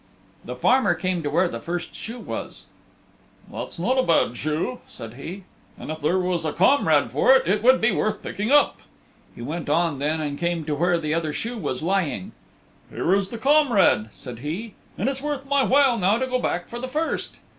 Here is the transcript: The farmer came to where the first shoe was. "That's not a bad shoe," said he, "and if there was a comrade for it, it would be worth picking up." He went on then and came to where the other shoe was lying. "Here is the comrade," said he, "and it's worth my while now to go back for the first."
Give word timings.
The 0.43 0.55
farmer 0.55 0.95
came 0.95 1.21
to 1.21 1.29
where 1.29 1.47
the 1.47 1.59
first 1.59 1.93
shoe 1.93 2.17
was. 2.17 2.63
"That's 3.51 3.77
not 3.77 3.99
a 3.99 4.01
bad 4.01 4.35
shoe," 4.35 4.79
said 4.87 5.13
he, 5.13 5.43
"and 5.77 5.91
if 5.91 6.01
there 6.01 6.17
was 6.17 6.43
a 6.43 6.51
comrade 6.51 7.11
for 7.11 7.33
it, 7.35 7.47
it 7.47 7.61
would 7.61 7.79
be 7.79 7.91
worth 7.91 8.23
picking 8.23 8.49
up." 8.51 8.79
He 9.35 9.43
went 9.43 9.69
on 9.69 9.99
then 9.99 10.19
and 10.19 10.39
came 10.39 10.65
to 10.65 10.73
where 10.73 10.97
the 10.97 11.13
other 11.13 11.33
shoe 11.33 11.59
was 11.59 11.83
lying. 11.83 12.31
"Here 12.89 13.13
is 13.13 13.27
the 13.29 13.37
comrade," 13.37 14.07
said 14.11 14.39
he, 14.39 14.73
"and 14.97 15.07
it's 15.07 15.21
worth 15.21 15.45
my 15.47 15.61
while 15.61 15.99
now 15.99 16.17
to 16.17 16.25
go 16.25 16.39
back 16.39 16.67
for 16.67 16.79
the 16.79 16.87
first." 16.87 17.37